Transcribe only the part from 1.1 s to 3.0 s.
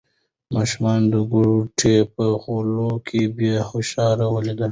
د کوټې په غولي